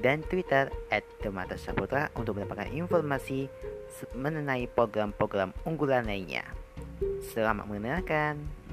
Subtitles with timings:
[0.00, 3.48] dan Twitter at Demata Saputra untuk mendapatkan informasi
[4.12, 6.44] mengenai program-program unggulan lainnya.
[7.32, 8.65] Selamat mendengarkan.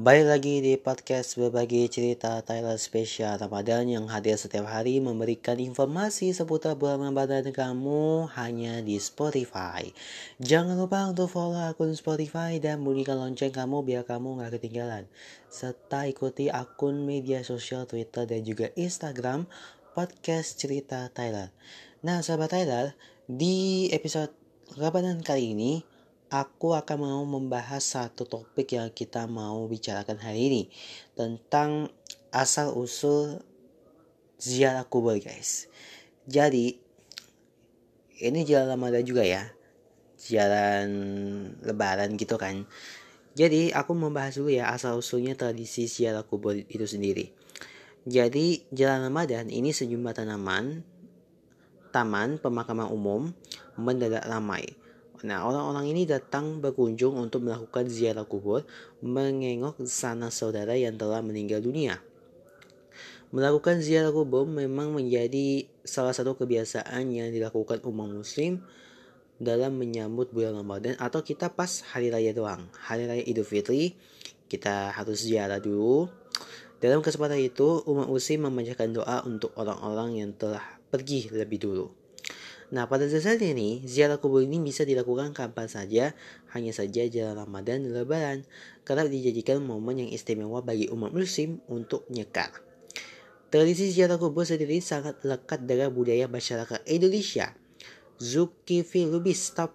[0.00, 6.32] Baik lagi di podcast berbagi cerita Thailand spesial Ramadan yang hadir setiap hari memberikan informasi
[6.32, 9.92] seputar bulan Ramadan kamu hanya di Spotify.
[10.40, 15.04] Jangan lupa untuk follow akun Spotify dan bunyikan lonceng kamu biar kamu nggak ketinggalan.
[15.52, 19.44] Serta ikuti akun media sosial Twitter dan juga Instagram
[19.92, 21.52] podcast cerita Thailand.
[22.00, 22.96] Nah sahabat Thailand,
[23.28, 24.32] di episode
[24.80, 25.84] Ramadan kali ini
[26.30, 30.62] aku akan mau membahas satu topik yang kita mau bicarakan hari ini
[31.18, 31.90] tentang
[32.30, 33.42] asal usul
[34.38, 35.66] ziarah kubur guys.
[36.30, 36.78] Jadi
[38.22, 39.50] ini jalan Ramadan juga ya,
[40.22, 40.88] jalan
[41.66, 42.62] Lebaran gitu kan.
[43.34, 47.34] Jadi aku membahas dulu ya asal usulnya tradisi ziarah kubur itu sendiri.
[48.06, 50.86] Jadi jalan Ramadan ini sejumlah tanaman,
[51.90, 53.34] taman pemakaman umum
[53.74, 54.79] mendadak ramai
[55.20, 58.64] Nah, orang-orang ini datang berkunjung untuk melakukan ziarah kubur,
[59.04, 62.00] mengengok sana saudara yang telah meninggal dunia.
[63.28, 68.64] Melakukan ziarah kubur memang menjadi salah satu kebiasaan yang dilakukan umat muslim
[69.36, 72.68] dalam menyambut bulan Ramadan atau kita pas hari raya doang.
[72.80, 73.92] Hari raya Idul Fitri
[74.48, 76.08] kita harus ziarah dulu.
[76.80, 81.86] Dalam kesempatan itu, umat muslim memanjatkan doa untuk orang-orang yang telah pergi lebih dulu.
[82.70, 86.14] Nah, pada dasarnya nih, ziarah kubur ini bisa dilakukan kapan saja,
[86.54, 88.38] hanya saja jalan Ramadan dan Lebaran,
[88.86, 92.62] karena dijadikan momen yang istimewa bagi umat muslim untuk nyekar.
[93.50, 97.50] Tradisi ziarah kubur sendiri sangat lekat dengan budaya masyarakat Indonesia.
[98.22, 99.74] Zulkifli Lubis, staf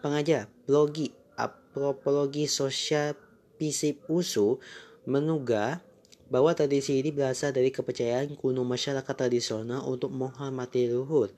[0.00, 3.12] pengajar, blogi, apropologi sosial
[3.60, 4.56] Pisip Usu,
[5.04, 5.84] menugah
[6.28, 11.32] bahwa tradisi ini berasal dari kepercayaan kuno masyarakat tradisional untuk menghormati luhur.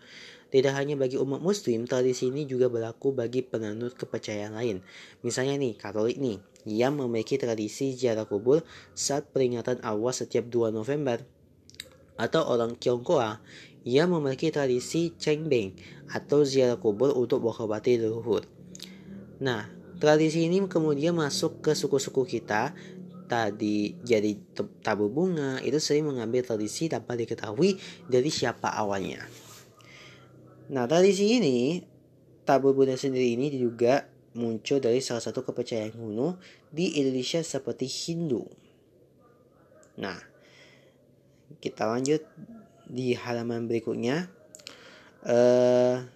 [0.50, 4.82] Tidak hanya bagi umat muslim, tradisi ini juga berlaku bagi penanut kepercayaan lain.
[5.22, 11.22] Misalnya nih, Katolik nih, yang memiliki tradisi ziarah kubur saat peringatan awal setiap 2 November.
[12.18, 13.38] Atau orang Tionghoa
[13.86, 15.72] yang memiliki tradisi Cengbeng
[16.10, 18.44] atau ziarah kubur untuk menghormati leluhur.
[19.40, 19.70] Nah,
[20.02, 22.76] tradisi ini kemudian masuk ke suku-suku kita
[23.30, 24.34] tadi jadi
[24.82, 27.78] tabu bunga itu sering mengambil tradisi tanpa diketahui
[28.10, 29.22] dari siapa awalnya.
[30.70, 31.82] Nah, tradisi ini,
[32.46, 34.06] tabur Buddha sendiri ini juga
[34.38, 36.38] muncul dari salah satu kepercayaan kuno
[36.70, 38.46] di Indonesia seperti Hindu.
[39.98, 40.18] Nah,
[41.58, 42.22] kita lanjut
[42.86, 44.30] di halaman berikutnya.
[45.26, 46.06] Uh,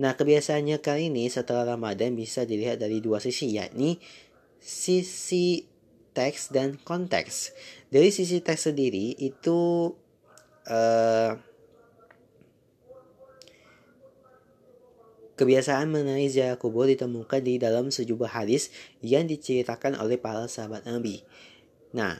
[0.00, 4.00] nah, kebiasaannya kali ini setelah Ramadan bisa dilihat dari dua sisi, yakni
[4.56, 5.68] sisi
[6.18, 7.54] teks dan konteks.
[7.94, 9.94] Dari sisi teks sendiri itu
[10.66, 11.38] uh,
[15.38, 18.74] Kebiasaan mengenai ziarah kubur ditemukan di dalam sejumlah hadis
[19.06, 21.22] yang diceritakan oleh para sahabat Nabi.
[21.94, 22.18] Nah,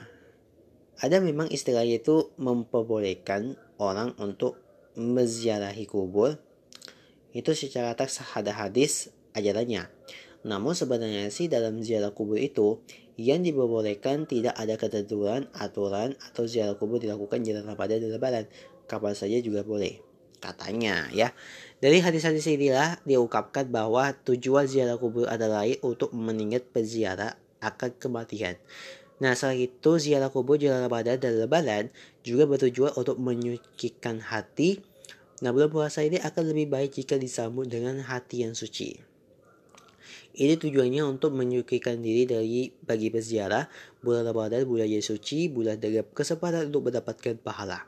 [1.03, 4.55] ada memang istilah itu memperbolehkan orang untuk
[4.95, 6.39] menziarahi kubur.
[7.35, 9.98] Itu secara teks ada hadis ajarannya.
[10.47, 12.79] Namun sebenarnya sih dalam ziarah kubur itu
[13.19, 18.45] yang diperbolehkan tidak ada ketentuan, aturan, atau ziarah kubur dilakukan jalan Ramadan dan Lebaran.
[18.87, 19.99] Kapan saja juga boleh
[20.39, 21.35] katanya ya.
[21.83, 28.55] Dari hadis-hadis inilah diungkapkan bahwa tujuan ziarah kubur adalah untuk mengingat peziarah akan kematian.
[29.19, 31.91] Nah, selain itu ziarah kubur jalan Ramadan dan Lebaran
[32.23, 34.79] juga bertujuan untuk menyucikan hati.
[35.43, 39.08] Nah, bulan puasa ini akan lebih baik jika disambut dengan hati yang suci.
[40.35, 43.67] Ini tujuannya untuk menyucikan diri dari bagi peziarah,
[43.99, 47.85] bulan Ramadan, bulan suci, bulan dengan kesempatan untuk mendapatkan pahala.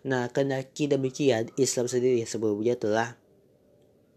[0.00, 3.20] Nah, kendaki demikian, Islam sendiri sebelumnya telah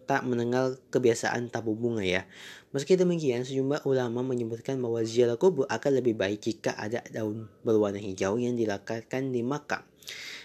[0.03, 2.27] tak mengenal kebiasaan tabur bunga ya.
[2.75, 7.99] Meski demikian, sejumlah ulama menyebutkan bahwa ziarah kubur akan lebih baik jika ada daun berwarna
[7.99, 9.83] hijau yang dilakukan di makam.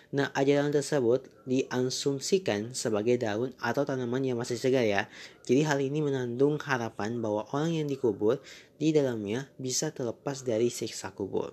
[0.09, 5.05] Nah, ajaran tersebut diasumsikan sebagai daun atau tanaman yang masih segar ya.
[5.45, 8.41] Jadi hal ini menandung harapan bahwa orang yang dikubur
[8.81, 11.53] di dalamnya bisa terlepas dari siksa kubur.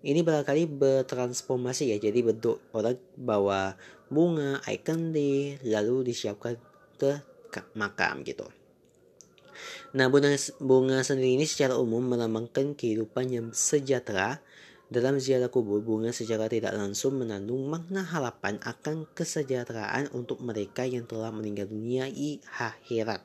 [0.00, 3.76] Ini barangkali bertransformasi ya, jadi bentuk orang bawa
[4.08, 6.56] bunga, air kendi, lalu disiapkan
[6.96, 7.20] ke
[7.76, 8.48] makam gitu.
[9.92, 14.40] Nah, bunga, bunga sendiri ini secara umum melambangkan kehidupan yang sejahtera
[14.90, 21.06] dalam ziarah kubur, bunga secara tidak langsung menandung makna harapan akan kesejahteraan untuk mereka yang
[21.06, 23.22] telah meninggal dunia di akhirat.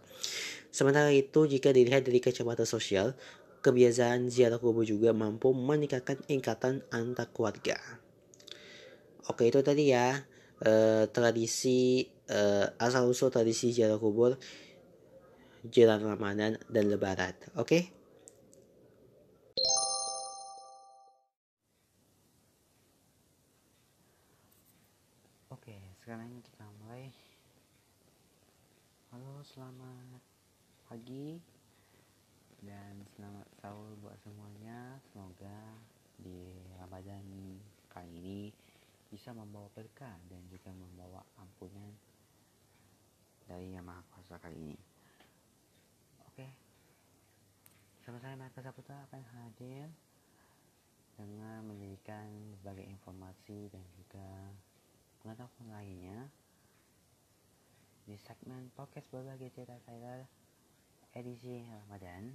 [0.70, 3.18] Sementara itu, jika dilihat dari kacamata sosial,
[3.66, 7.82] kebiasaan ziarah kubur juga mampu meningkatkan ikatan antar keluarga.
[9.26, 10.22] Oke, itu tadi ya
[10.62, 14.38] eh, tradisi eh, asal usul tradisi ziarah kubur
[15.66, 17.34] jelang Ramadan dan Lebaran.
[17.58, 18.05] Oke?
[25.56, 27.08] Sekarang kita mulai.
[29.08, 30.20] Halo selamat
[30.92, 31.40] pagi
[32.60, 35.00] dan selamat sahur buat semuanya.
[35.08, 35.80] Semoga
[36.20, 37.24] di Ramadan
[37.88, 38.42] kali ini
[39.08, 41.96] bisa membawa berkah dan juga membawa ampunan
[43.48, 44.78] dari Yang Maha Kuasa kali ini.
[46.28, 46.52] Oke
[48.04, 49.88] sama saya Marka Saputra akan hadir
[51.16, 52.28] dengan menjadikan
[52.60, 54.30] berbagai informasi dan juga
[55.26, 56.30] pengetahuan lainnya
[58.06, 60.22] di segmen podcast berbagai cerita Tyler
[61.18, 62.30] edisi Ramadan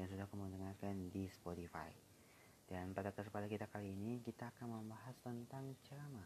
[0.00, 1.92] yang sudah kamu dengarkan di Spotify.
[2.64, 6.24] Dan pada kesempatan kita kali ini kita akan membahas tentang ceramah.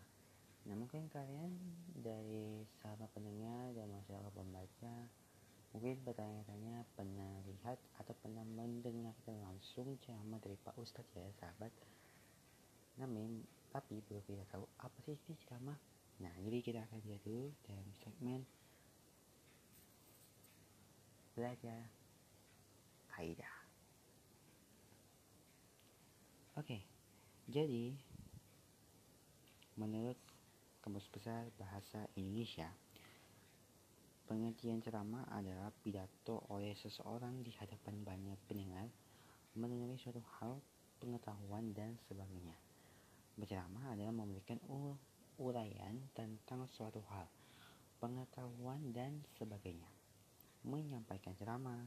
[0.70, 1.58] Nah mungkin kalian
[1.98, 4.94] dari sahabat pendengar dan masyarakat pembaca
[5.74, 11.74] mungkin bertanya-tanya pernah lihat atau pernah mendengarkan langsung ceramah dari Pak Ustadz ya sahabat.
[13.02, 15.76] Namun tapi belum kita tahu apa sih itu ceramah
[16.18, 18.42] nah jadi kita akan lihat dulu dalam segmen
[21.36, 21.86] belajar
[23.14, 23.54] kaidah
[26.58, 26.78] oke
[27.48, 27.94] jadi
[29.78, 30.18] menurut
[30.82, 32.70] Kamus Besar Bahasa Indonesia
[34.28, 38.84] Pengertian ceramah adalah pidato oleh seseorang di hadapan banyak pendengar
[39.56, 40.60] mengenai suatu hal,
[41.00, 42.67] pengetahuan, dan sebagainya.
[43.38, 44.58] Berceramah adalah memberikan
[45.38, 47.30] uraian tentang suatu hal,
[48.02, 49.86] pengetahuan, dan sebagainya.
[50.66, 51.86] Menyampaikan ceramah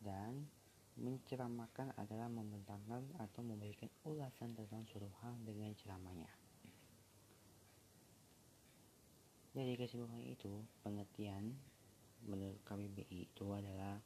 [0.00, 0.48] dan
[0.96, 6.32] menceramahkan adalah membentangkan atau memberikan ulasan tentang suatu hal dengan ceramahnya.
[9.52, 11.52] Dari kesimpulan itu, pengertian
[12.24, 14.00] menurut KBBI itu adalah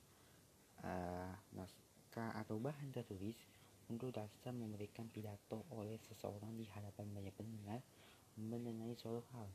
[0.83, 3.39] uh, naskah atau bahan tertulis
[3.91, 7.83] untuk dasar memberikan pidato oleh seseorang di hadapan banyak pendengar
[8.39, 9.51] mengenai suatu hal.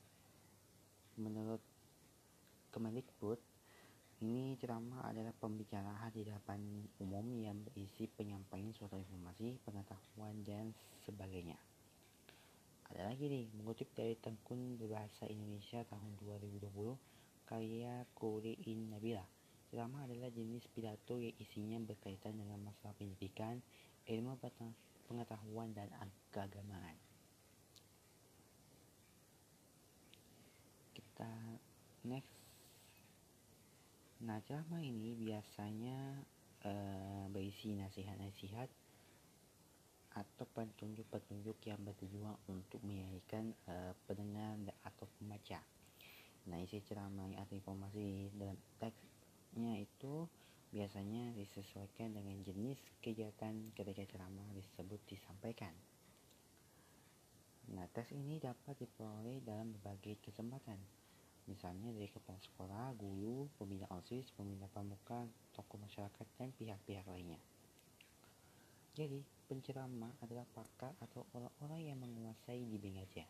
[1.16, 1.64] Menurut
[2.76, 3.40] Kemendikbud,
[4.20, 6.60] ini ceramah adalah pembicaraan di depan
[7.00, 10.76] umum yang berisi penyampaian suatu informasi, pengetahuan, dan
[11.08, 11.56] sebagainya.
[12.92, 16.68] Ada lagi nih, mengutip dari Tengkun Berbahasa Indonesia tahun 2020,
[17.48, 19.24] karya Kuriin Nabila.
[19.72, 23.64] Ceramah adalah jenis pidato yang isinya berkaitan dengan masalah pendidikan,
[24.06, 24.38] ilmu
[25.10, 25.90] pengetahuan dan
[26.30, 26.98] keagamaan.
[30.94, 31.32] Kita
[32.06, 32.38] next.
[34.26, 36.24] Nah, ceramah ini biasanya
[36.66, 38.70] uh, berisi nasihat-nasihat
[40.16, 44.56] atau petunjuk-petunjuk yang bertujuan untuk menyajikan uh, pendengar
[44.88, 45.60] atau pembaca.
[46.48, 50.30] Nah, isi ceramah atau informasi dalam teksnya itu
[50.76, 55.72] biasanya disesuaikan dengan jenis kegiatan ketika ceramah tersebut disampaikan.
[57.72, 60.76] Nah, tes ini dapat diperoleh dalam berbagai kesempatan,
[61.48, 65.24] misalnya dari kepala sekolah, guru, pembina OSIS, pembina pramuka,
[65.56, 67.40] tokoh masyarakat, dan pihak-pihak lainnya.
[69.00, 73.24] Jadi, penceramah adalah pakar atau orang-orang yang menguasai di aja.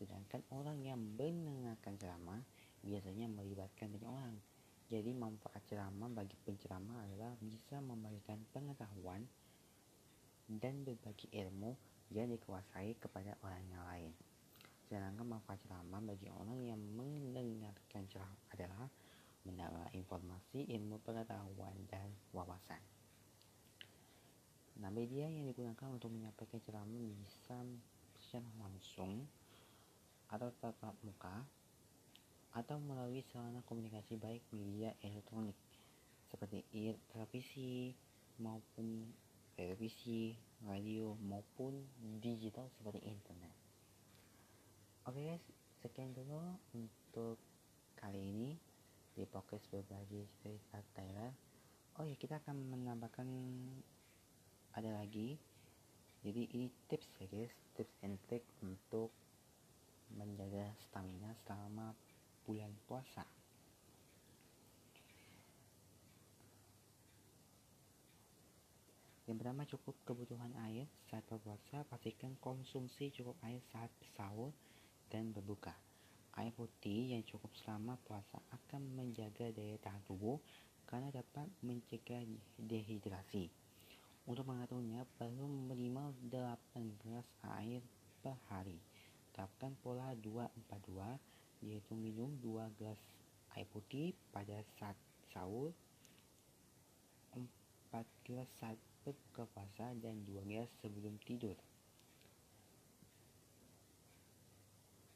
[0.00, 2.40] Sedangkan orang yang mendengarkan ceramah
[2.80, 4.34] biasanya melibatkan banyak orang,
[4.90, 9.22] jadi manfaat ceramah bagi penceramah adalah bisa memberikan pengetahuan
[10.50, 11.78] dan berbagi ilmu
[12.10, 14.12] yang dikuasai kepada orang yang lain.
[14.90, 18.90] Sedangkan manfaat ceramah bagi orang yang mendengarkan ceramah adalah
[19.46, 22.82] mendapat informasi, ilmu pengetahuan, dan wawasan.
[24.82, 27.62] Nah, media yang digunakan untuk menyampaikan ceramah bisa
[28.18, 29.22] secara langsung
[30.34, 31.46] atau tatap muka
[32.50, 35.54] atau melalui sarana komunikasi baik media elektronik
[36.30, 36.66] seperti
[37.10, 37.94] televisi
[38.40, 39.06] maupun
[39.60, 40.32] televisi,
[40.64, 41.84] radio maupun
[42.24, 43.52] digital seperti internet.
[45.04, 45.44] Oke guys,
[45.84, 46.40] sekian dulu
[46.72, 47.36] untuk
[48.00, 48.56] kali ini
[49.12, 51.36] di podcast berbagi cerita Thailand.
[52.00, 53.28] Oh ya, kita akan menambahkan
[54.72, 55.36] ada lagi.
[56.24, 59.12] Jadi ini tips ya guys, tips and trick untuk
[60.16, 61.92] menjaga stamina selama
[62.50, 63.22] bulan puasa.
[69.30, 73.86] Yang pertama cukup kebutuhan air saat berpuasa, pastikan konsumsi cukup air saat
[74.18, 74.50] sahur
[75.06, 75.70] dan berbuka.
[76.34, 80.42] Air putih yang cukup selama puasa akan menjaga daya tahan tubuh
[80.90, 82.26] karena dapat mencegah
[82.58, 83.46] dehidrasi.
[84.26, 87.30] Untuk mengaturnya perlu minimal 8 gelas
[87.62, 87.86] air
[88.26, 88.82] per hari.
[89.30, 91.29] Terapkan pola 242
[91.64, 93.00] yaitu minum 2 gelas
[93.56, 94.96] air putih pada saat
[95.32, 95.72] sahur,
[97.36, 97.46] 4
[98.24, 101.56] gelas saat berbuka puasa dan dua gelas sebelum tidur.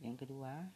[0.01, 0.69] Yang kedua,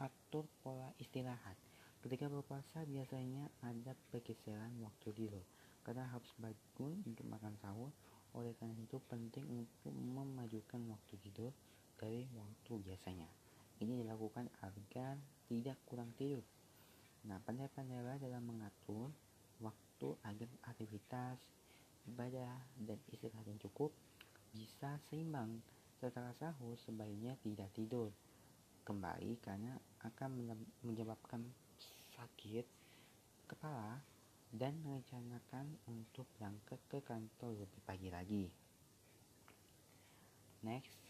[0.00, 1.56] atur pola istirahat.
[2.04, 5.42] Ketika berpuasa biasanya ada pergeseran waktu tidur
[5.82, 7.90] karena harus bangun untuk makan sahur.
[8.36, 11.50] Oleh karena itu penting untuk memajukan waktu tidur
[11.96, 13.45] dari waktu biasanya.
[13.76, 16.42] Ini dilakukan agar tidak kurang tidur.
[17.26, 19.12] Nah, pandai-pandailah dalam mengatur
[19.60, 21.36] waktu agar aktivitas
[22.06, 23.90] ibadah dan istirahat yang cukup
[24.54, 25.60] bisa seimbang
[25.98, 28.14] setelah sahur sebaiknya tidak tidur
[28.86, 29.74] kembali karena
[30.06, 30.56] akan
[30.86, 31.42] menyebabkan
[32.14, 32.64] sakit
[33.50, 33.98] kepala
[34.54, 38.46] dan merencanakan untuk berangkat ke kantor lebih pagi lagi.
[40.62, 41.05] Next,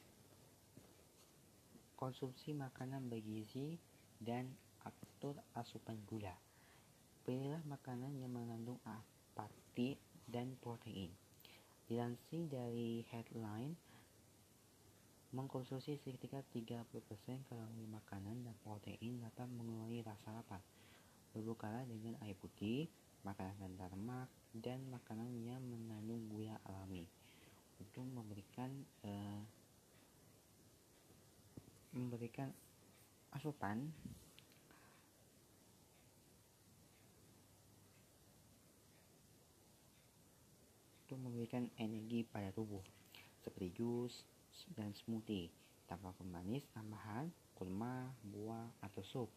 [1.96, 3.80] konsumsi makanan bergizi
[4.20, 4.52] dan
[4.84, 6.36] atur asupan gula.
[7.24, 9.98] Pilihlah makanan yang mengandung apati
[10.28, 11.10] dan protein.
[11.88, 13.74] Dilansir dari headline,
[15.34, 16.86] mengkonsumsi sekitar 30%
[17.48, 20.62] kalori makanan dan protein dapat mengurangi rasa lapar.
[21.34, 22.86] Berbukalah dengan air putih,
[23.26, 27.04] makanan rendah lemak, dan makanan yang mengandung gula alami
[27.76, 28.72] untuk memberikan
[29.04, 29.40] uh,
[31.96, 32.52] memberikan
[33.32, 33.88] asupan
[41.06, 42.84] untuk memberikan energi pada tubuh
[43.40, 44.26] seperti jus
[44.76, 45.48] dan smoothie
[45.86, 49.30] tanpa pemanis tambahan kurma, buah, atau sup.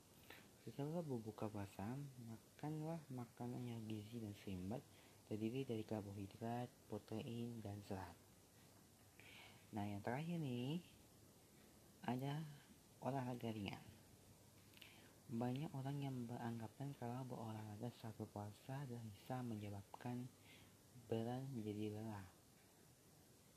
[0.67, 1.87] Setelah berbuka puasa,
[2.27, 4.83] makanlah makanan yang gizi dan seimbang
[5.31, 8.17] terdiri dari karbohidrat, protein, dan serat.
[9.71, 10.83] Nah, yang terakhir nih
[12.05, 12.39] ada
[13.03, 13.83] olahraga ringan.
[15.29, 20.25] Banyak orang yang beranggapan kalau berolahraga saat berpuasa dan bisa menyebabkan
[21.05, 22.25] beran menjadi lelah,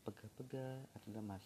[0.04, 1.44] pegal-pegal atau lemas.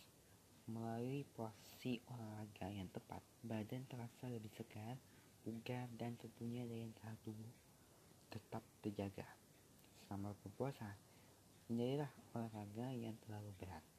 [0.67, 4.99] Melalui posisi olahraga yang tepat, badan terasa lebih segar,
[5.47, 7.53] bugar, dan tentunya daya tahan tubuh
[8.35, 9.31] tetap terjaga.
[10.03, 10.91] Selama berpuasa,
[11.71, 13.96] hindarilah olahraga yang terlalu berat.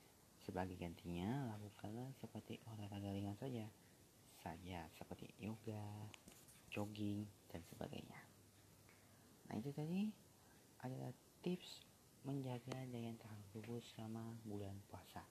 [0.48, 3.68] Sebagai gantinya, lakukanlah seperti olahraga ringan saja,
[4.40, 6.08] saja seperti yoga,
[6.72, 8.16] jogging, dan sebagainya.
[9.52, 10.08] Nah itu tadi
[10.88, 11.12] adalah
[11.44, 11.84] tips
[12.24, 15.28] menjaga daya tahan tubuh selama bulan puasa.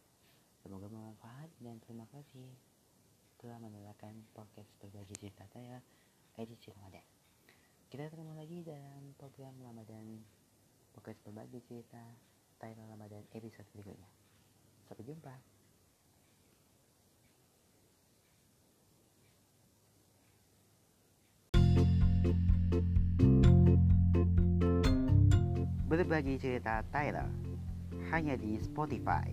[0.60, 2.52] Semoga bermanfaat dan terima kasih
[3.40, 5.80] telah mendengarkan podcast berbagi cerita saya
[6.36, 7.04] edisi Ramadan.
[7.88, 10.20] Kita ketemu lagi dalam program Ramadan
[10.92, 12.04] podcast berbagi cerita
[12.60, 14.15] Thailand Ramadan episode berikutnya.
[14.86, 15.34] Sampai jumpa.
[25.96, 27.24] berbagi cerita Tyler
[28.12, 29.32] hanya di Spotify.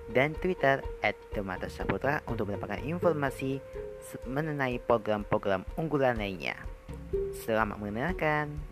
[0.11, 3.59] dan Twitter at Demata Saputra untuk mendapatkan informasi
[4.27, 6.55] mengenai program-program unggulan lainnya.
[7.43, 8.70] Selamat mendengarkan.